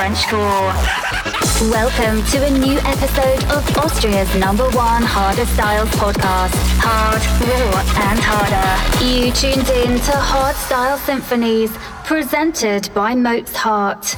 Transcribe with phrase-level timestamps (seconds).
[0.00, 1.70] And Frenchcore.
[1.72, 6.54] Welcome to a new episode of Austria's number one harder styles podcast.
[6.78, 9.04] Hard, raw, and harder.
[9.04, 11.72] You tuned in to Hardstyle Symphonies,
[12.04, 14.16] presented by Mozart.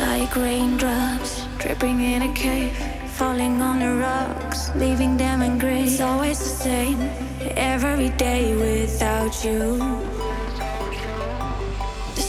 [0.00, 2.76] Like raindrops dripping in a cave,
[3.10, 5.84] falling on the rocks, leaving them in gray.
[5.84, 6.98] It's always the same,
[7.56, 9.78] every day without you.
[12.14, 12.22] The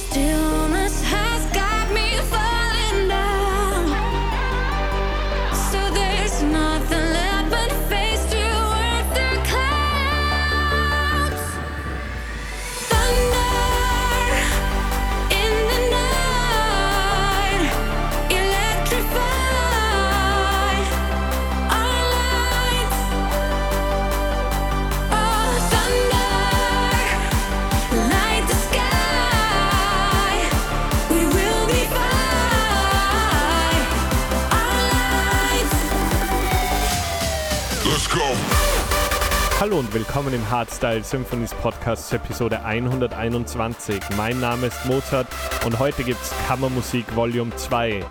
[39.67, 43.99] Hallo und willkommen im Hardstyle Symphonies Podcast zur Episode 121.
[44.15, 45.27] Mein Name ist Mozart
[45.65, 48.05] und heute gibt's Kammermusik Volume 2.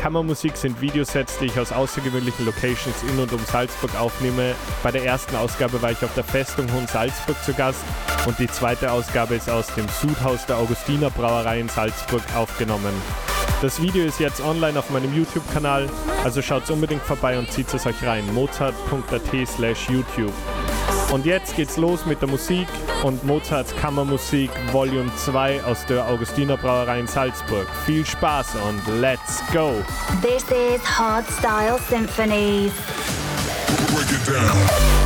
[0.00, 4.54] Kammermusik sind Videosets, die ich aus außergewöhnlichen Locations in und um Salzburg aufnehme.
[4.82, 7.84] Bei der ersten Ausgabe war ich auf der Festung Hohen Salzburg zu Gast
[8.24, 12.94] und die zweite Ausgabe ist aus dem Sudhaus der Augustiner Brauerei in Salzburg aufgenommen.
[13.60, 15.86] Das Video ist jetzt online auf meinem YouTube-Kanal,
[16.24, 18.24] also schaut unbedingt vorbei und zieht es euch rein.
[18.32, 20.32] mozart.at slash YouTube.
[21.14, 22.66] Und jetzt geht's los mit der Musik
[23.04, 27.68] und Mozarts Kammermusik Volume 2 aus der Augustiner Brauerei in Salzburg.
[27.86, 29.74] Viel Spaß und let's go!
[30.20, 32.72] This is Hard Style Symphonies.
[33.92, 35.03] Break it down.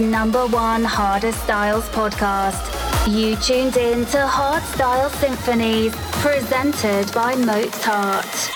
[0.00, 2.64] number one Harder Styles podcast.
[3.06, 8.50] You tuned in to Hardstyle Symphonies, presented by Mozart.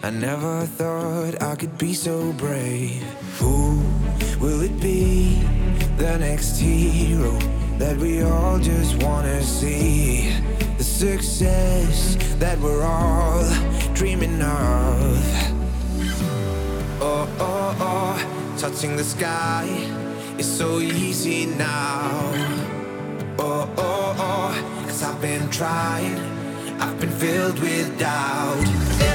[0.00, 3.02] I never thought I could be so brave.
[3.40, 3.82] Who
[4.38, 5.42] will it be?
[5.96, 7.36] The next hero
[7.78, 10.32] that we all just wanna see.
[10.78, 13.42] The success that we're all
[13.92, 15.18] dreaming of.
[17.00, 19.66] Oh, oh, oh, touching the sky
[20.38, 22.30] is so easy now.
[23.36, 26.16] Oh, oh, oh, cause I've been trying,
[26.80, 29.07] I've been filled with doubt.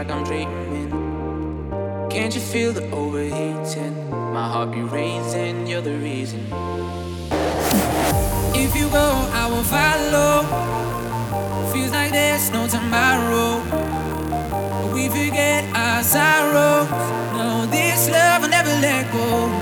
[0.00, 0.90] Like I'm dreaming.
[2.10, 4.10] Can't you feel the overheating?
[4.10, 6.40] My heart be racing, you're the reason.
[8.54, 10.44] If you go, I will follow.
[11.72, 13.60] Feels like there's no tomorrow.
[14.94, 16.88] We forget our sorrows.
[17.36, 19.59] No, this love will never let go.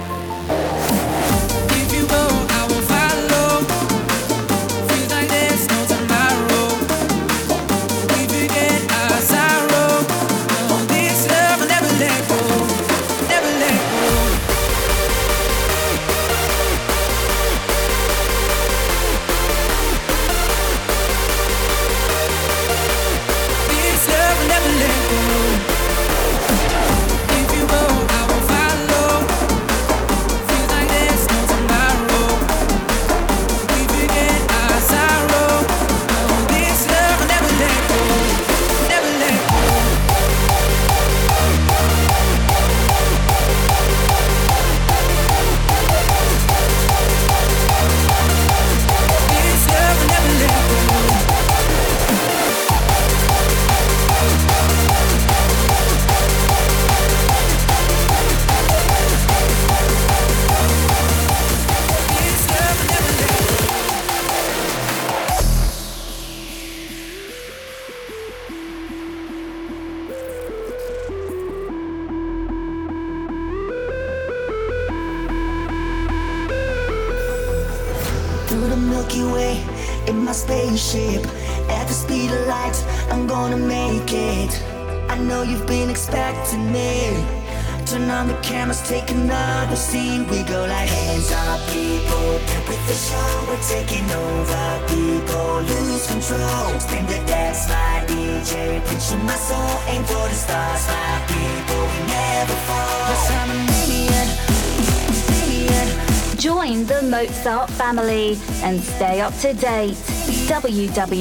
[88.88, 90.26] Take another scene.
[90.28, 92.38] We go like hands up, people.
[92.48, 93.44] Get with the show.
[93.46, 95.60] We're taking over, people.
[95.62, 96.80] Lose control.
[96.80, 98.80] Spin the dance, my DJ.
[98.86, 99.80] Pinch my soul.
[99.88, 101.82] Aim for the stars, my people.
[101.92, 103.08] We never fall.
[103.10, 104.28] Yes, I'm a maniac.
[106.38, 109.96] Join the Mozart family and stay up to date.
[110.48, 111.16] www.mozart.at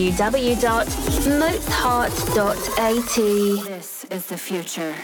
[3.68, 4.96] This is the future.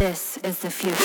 [0.00, 0.96] This is the future.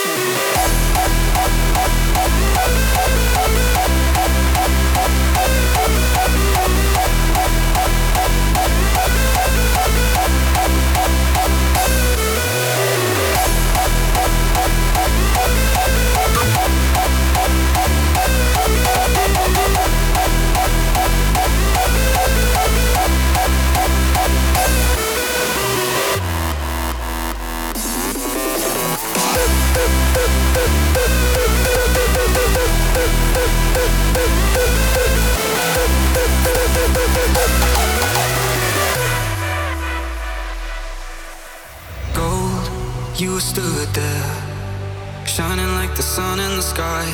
[43.19, 47.05] You stood there, shining like the sun in the sky.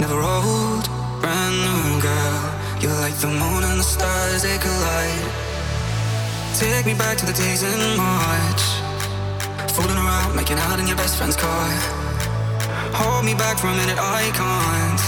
[0.00, 0.88] Never old,
[1.20, 2.40] brand new girl.
[2.80, 5.28] You're like the moon and the stars, they collide.
[6.56, 8.62] Take me back to the days in March.
[9.72, 11.68] Fooling around, making out in your best friend's car.
[12.96, 15.02] Hold me back for a minute, I can't.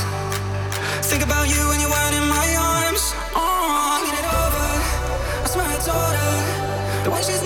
[1.04, 3.14] Think about you when you weren't in my arms.
[3.32, 4.68] Oh, get it over.
[5.44, 6.36] I swear I told her
[7.04, 7.41] that when she's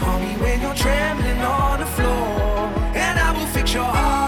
[0.00, 4.27] Call me when you're trembling on the floor, and I will fix your heart.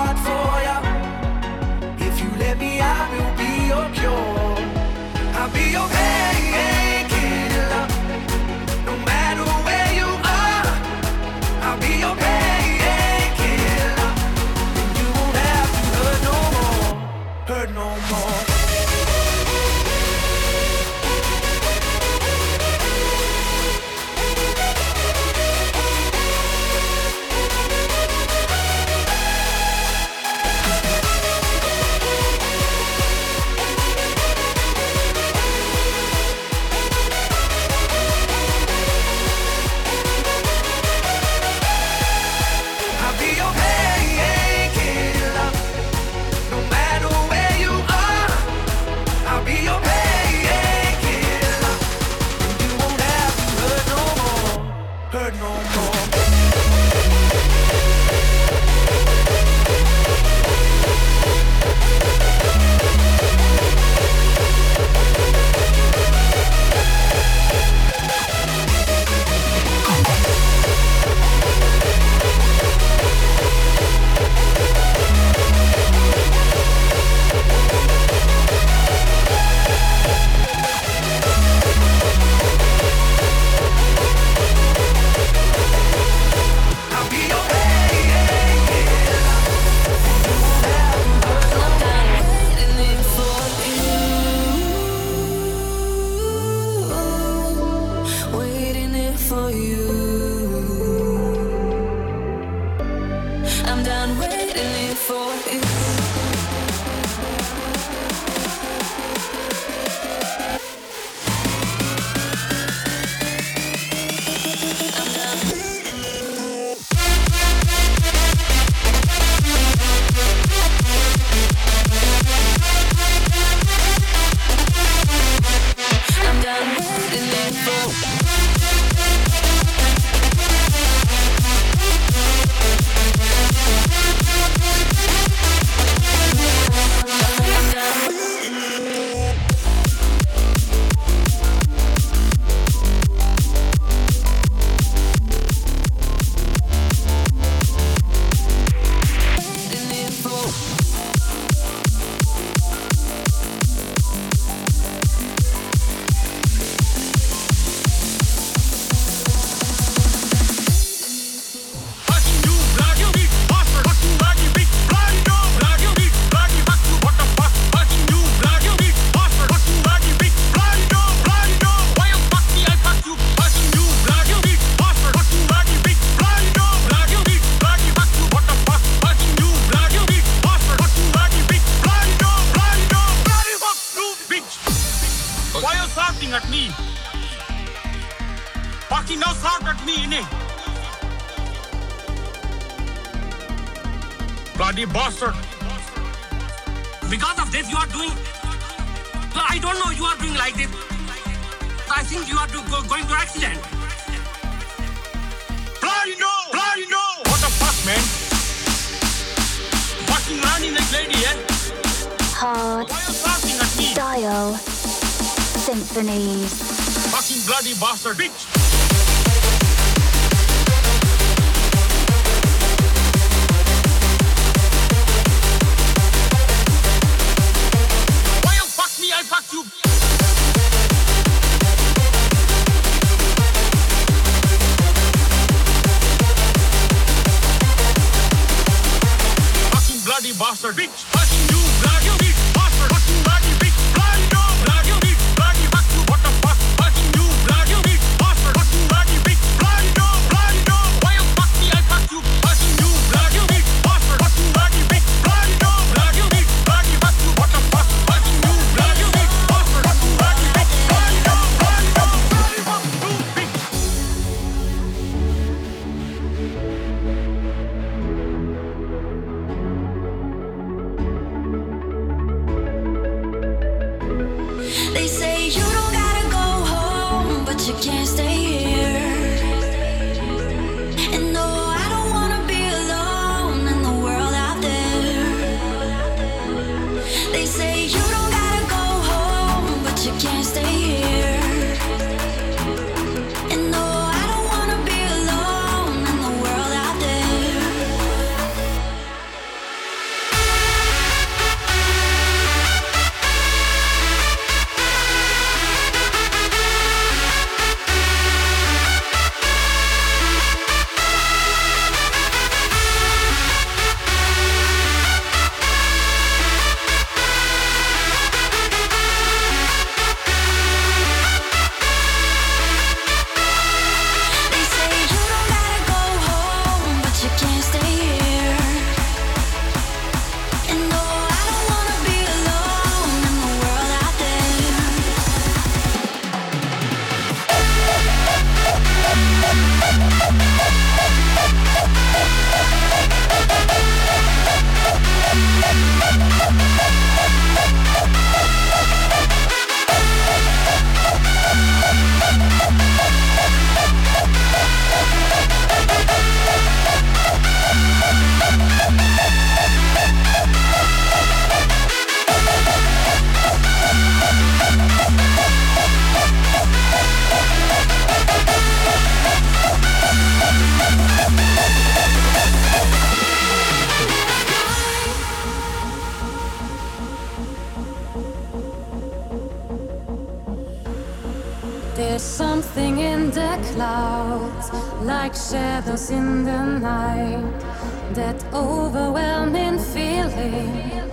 [388.15, 390.71] that overwhelming feeling,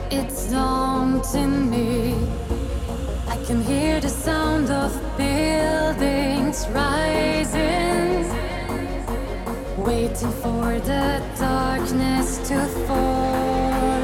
[0.09, 2.15] it's daunting me.
[3.27, 8.25] I can hear the sound of buildings rising,
[9.77, 13.99] waiting for the darkness to fall,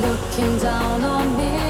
[0.00, 1.65] looking down on me.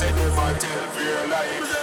[0.00, 1.79] Say never tell fear life.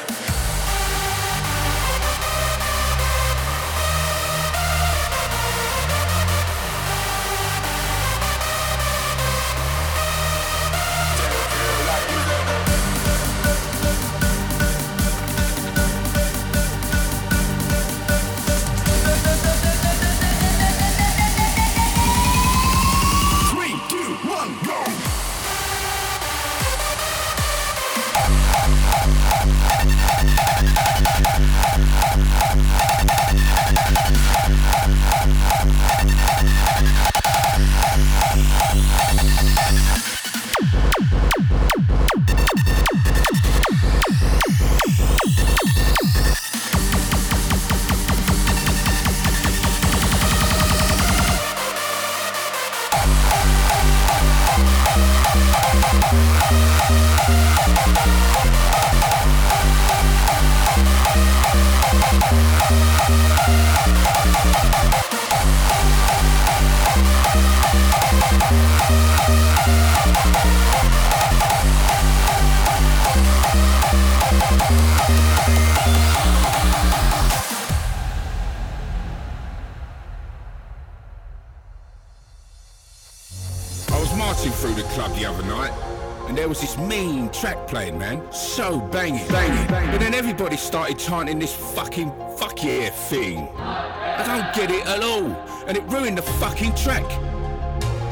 [87.68, 88.22] Playing, man.
[88.32, 89.92] So banging, banging.
[89.92, 93.50] But then everybody started chanting this fucking fuck yeah thing.
[93.58, 95.32] I don't get it at all,
[95.68, 97.06] and it ruined the fucking track.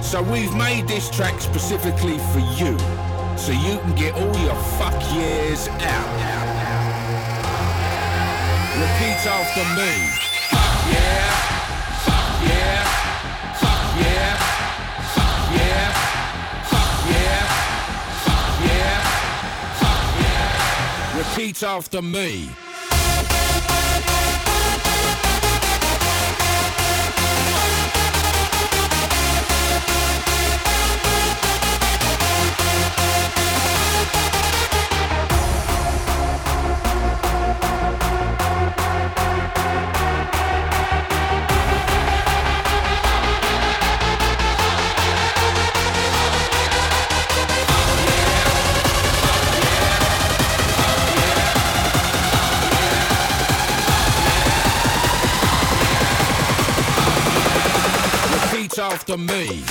[0.04, 2.78] So we've made this track specifically for you,
[3.38, 6.12] so you can get all your fuck yeahs out.
[8.76, 9.92] Repeat after me.
[10.52, 11.55] Fuck yeah,
[21.56, 22.65] Repeat after me.
[59.16, 59.64] After me.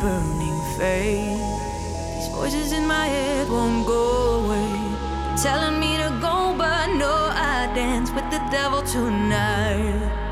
[0.00, 1.40] Burning faith.
[2.14, 4.70] These voices in my head won't go away.
[5.42, 10.27] Telling me to go, but no, I dance with the devil tonight.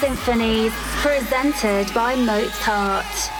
[0.00, 0.72] Symphonies,
[1.02, 3.39] presented by Mozart.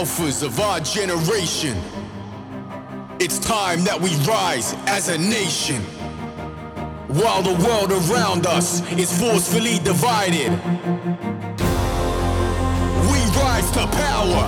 [0.00, 1.76] Alphas of our generation.
[3.18, 5.82] It's time that we rise as a nation.
[7.20, 10.52] While the world around us is forcefully divided,
[13.12, 14.46] we rise to power,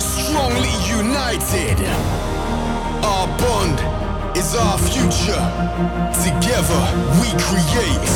[0.00, 1.76] strongly united.
[3.04, 3.76] Our bond
[4.38, 5.44] is our future.
[6.24, 6.80] Together
[7.20, 8.14] we create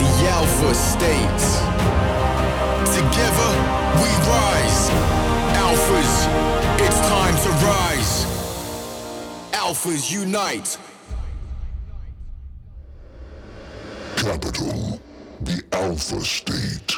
[0.00, 1.60] the Alpha States.
[2.96, 3.50] Together
[4.00, 4.61] we rise.
[5.66, 6.26] Alphas,
[6.80, 8.26] it's time to rise.
[9.52, 10.78] Alphas unite.
[14.16, 15.00] Capital,
[15.40, 16.92] the Alpha State.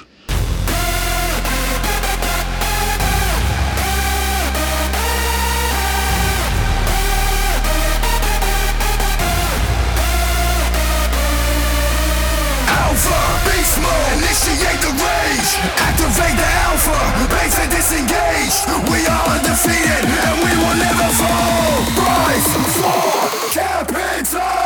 [13.64, 13.78] Beast
[14.16, 15.50] initiate the rage
[15.88, 16.98] Activate the alpha,
[17.32, 18.56] base and disengage.
[18.90, 21.84] We are undefeated and we will never fall.
[21.96, 24.64] Rise for capital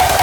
[0.00, 0.17] a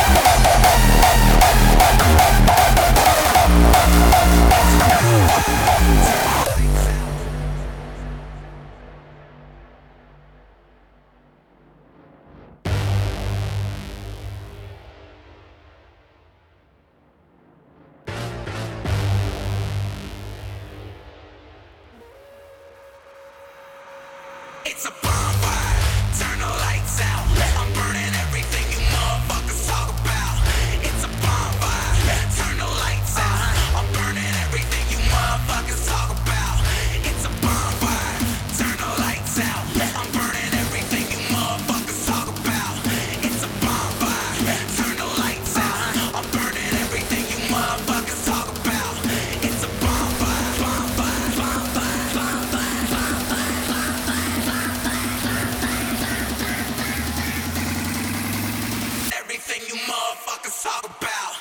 [60.66, 61.36] talk about,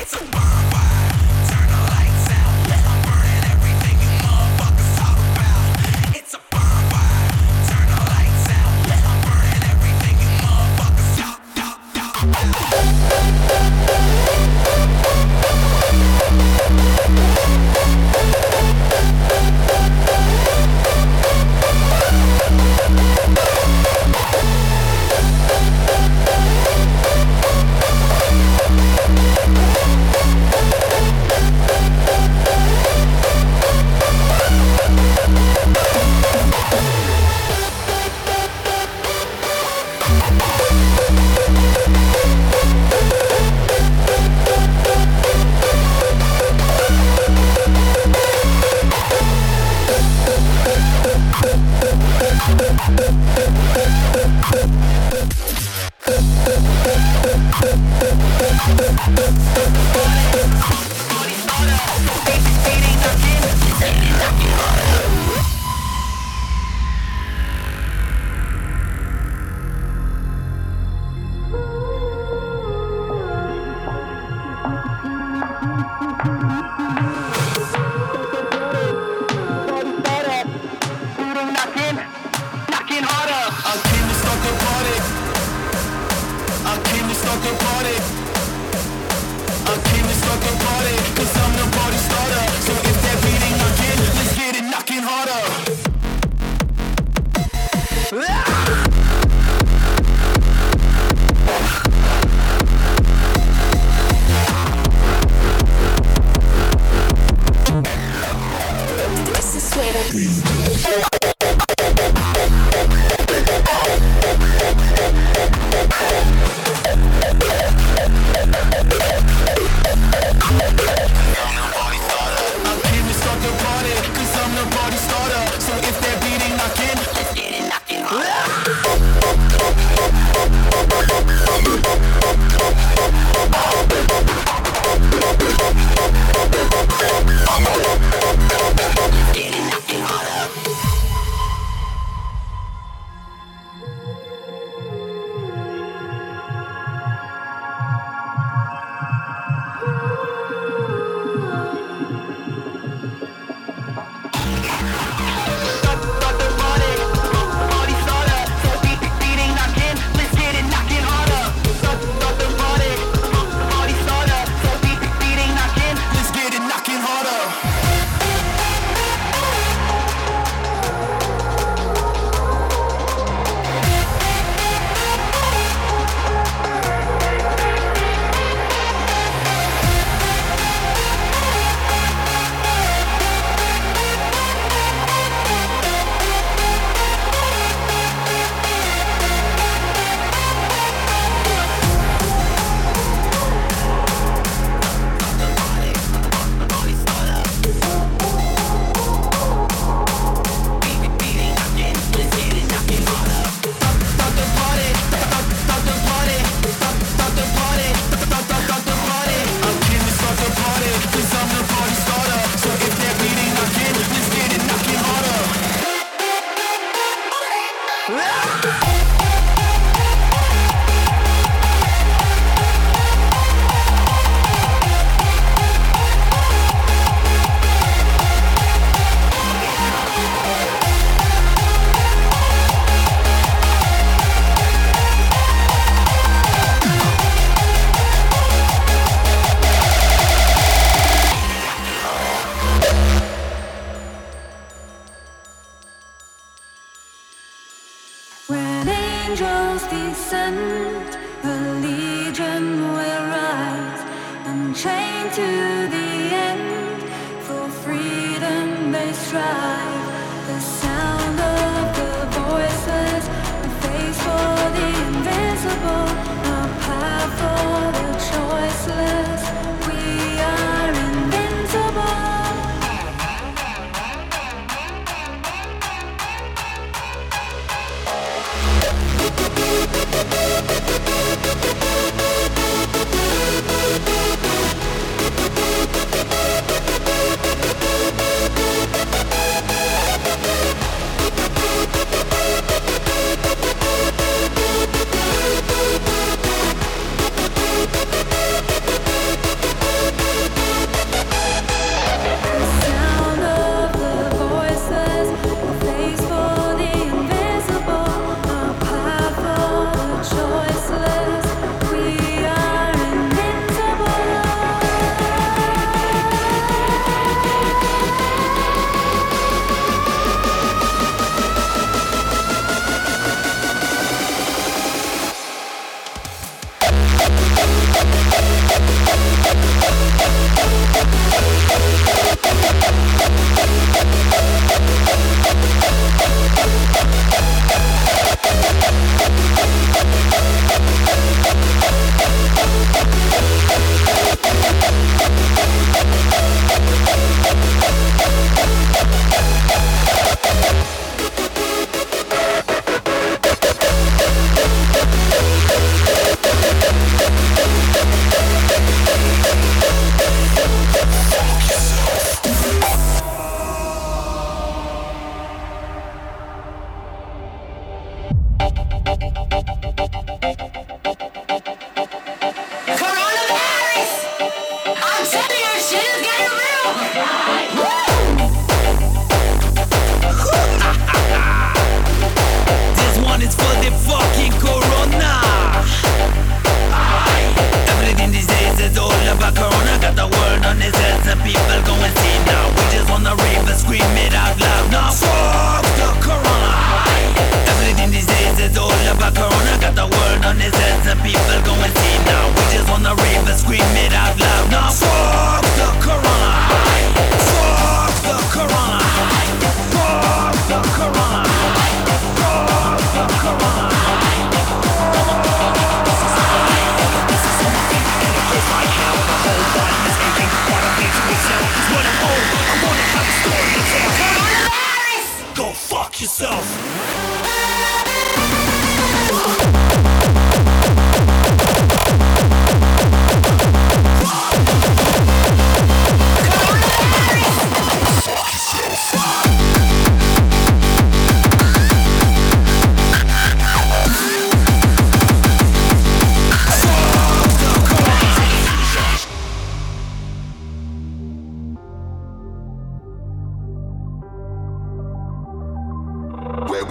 [0.00, 0.47] it's a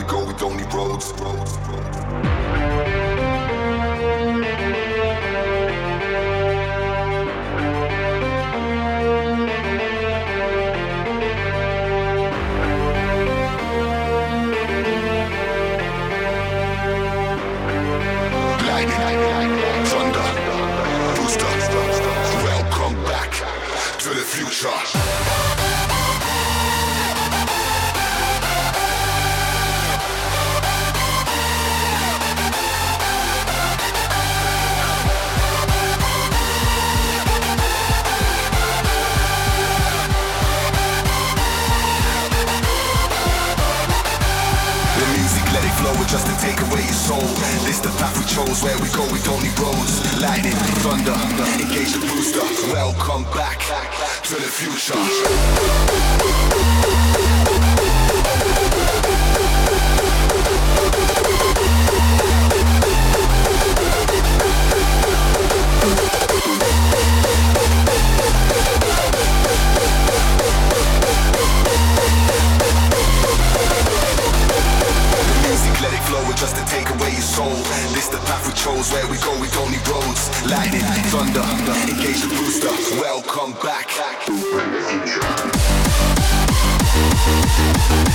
[0.07, 1.11] go with only roads.
[1.19, 2.76] roads, roads.
[47.81, 50.01] The path we chose, where we go, we don't need roads.
[50.19, 51.13] Lightning, thunder,
[51.61, 52.41] engage the booster.
[52.73, 53.59] Welcome back
[54.23, 54.95] to the future.
[77.37, 77.53] soul.
[77.93, 80.23] This the path we chose, where we go, we don't need roads.
[80.49, 80.81] Lightning,
[81.13, 81.45] thunder,
[81.91, 82.73] engage the booster.
[82.99, 83.87] Welcome back.
[87.93, 88.06] back.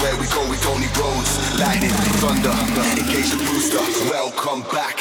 [0.00, 0.48] where we go?
[0.48, 1.38] With only roads.
[1.58, 1.90] Lightning
[2.20, 2.54] thunder
[2.98, 3.78] engage the booster.
[4.10, 4.96] Welcome back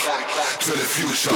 [0.61, 1.31] to the future.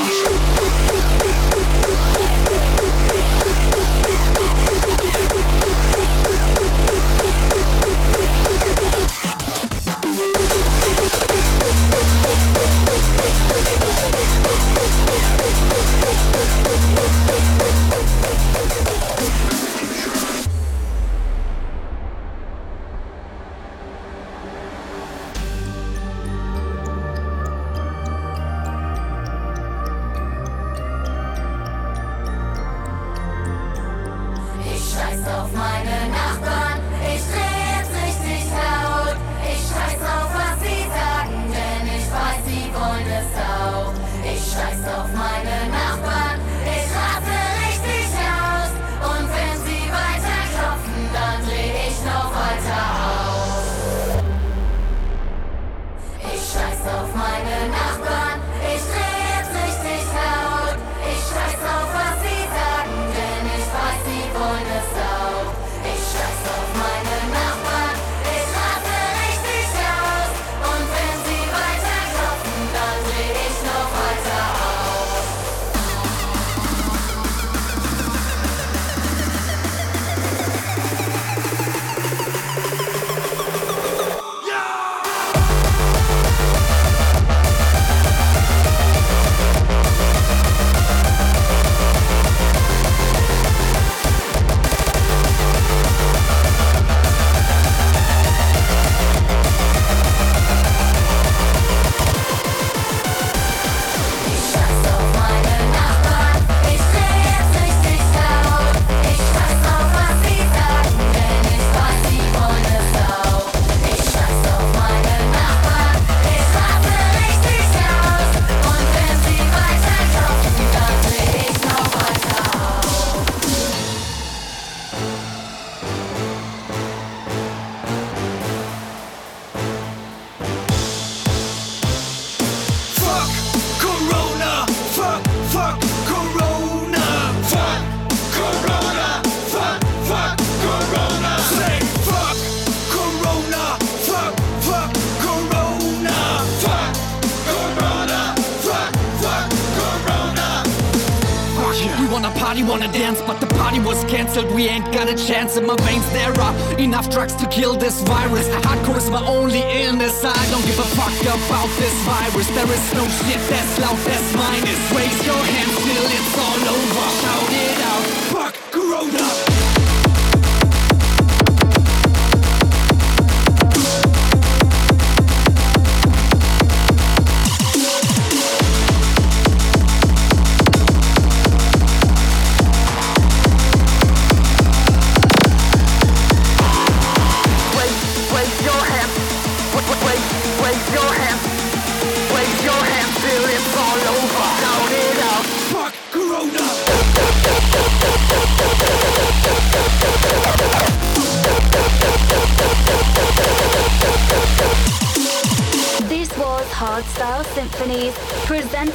[157.02, 158.48] enough drugs to kill this virus.
[158.66, 160.24] Hardcore is my only illness.
[160.24, 162.48] I don't give a fuck about this virus.
[162.50, 164.62] There is no shit that's loud, that's mine.
[164.96, 167.08] Raise your hands till it's all over.
[167.22, 168.31] Shout it out.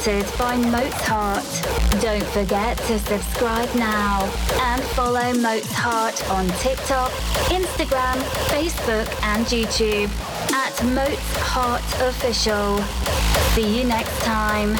[0.06, 2.00] Find by Moat's Heart.
[2.00, 4.22] Don't forget to subscribe now
[4.62, 7.10] and follow Moat's Heart on TikTok,
[7.50, 8.14] Instagram,
[8.46, 10.08] Facebook, and YouTube
[10.52, 12.78] at Moat's Heart Official.
[13.56, 14.76] See you next time.